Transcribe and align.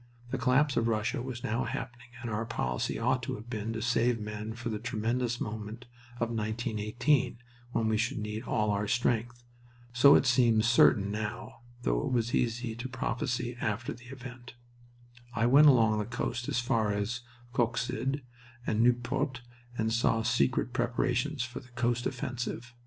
The 0.31 0.39
collapse 0.39 0.77
of 0.77 0.87
Russia 0.87 1.21
was 1.21 1.43
now 1.43 1.63
happening 1.63 2.07
and 2.23 2.31
our 2.31 2.43
policy 2.43 2.97
ought 2.97 3.21
to 3.21 3.35
have 3.35 3.51
been 3.51 3.71
to 3.73 3.83
save 3.83 4.19
men 4.19 4.53
for 4.55 4.69
the 4.69 4.79
tremendous 4.79 5.39
moment 5.39 5.85
of 6.15 6.31
1918, 6.31 7.37
when 7.73 7.87
we 7.87 7.97
should 7.99 8.17
need 8.17 8.41
all 8.41 8.71
our 8.71 8.87
strength. 8.87 9.43
So 9.93 10.15
it 10.15 10.25
seems 10.25 10.65
certain 10.67 11.11
now, 11.11 11.61
though 11.83 12.11
it 12.11 12.17
is 12.17 12.33
easy 12.33 12.73
to 12.77 12.89
prophesy 12.89 13.55
after 13.61 13.93
the 13.93 14.05
event. 14.07 14.55
I 15.35 15.45
went 15.45 15.67
along 15.67 15.99
the 15.99 16.05
coast 16.05 16.49
as 16.49 16.57
far 16.59 16.91
as 16.91 17.21
Coxyde 17.53 18.23
and 18.65 18.81
Nieuport 18.81 19.41
and 19.77 19.93
saw 19.93 20.23
secret 20.23 20.73
preparations 20.73 21.43
for 21.43 21.59
the 21.59 21.69
coast 21.75 22.07
offensive. 22.07 22.73